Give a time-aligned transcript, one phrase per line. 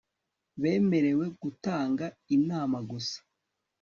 [0.61, 2.05] bemerewe gutanga
[2.35, 3.17] inama gusa